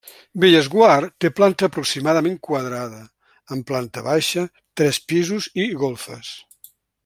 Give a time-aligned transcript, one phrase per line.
[0.43, 3.03] Bellesguard té planta aproximadament quadrada,
[3.57, 4.47] amb planta baixa,
[4.83, 6.33] tres pisos i golfes.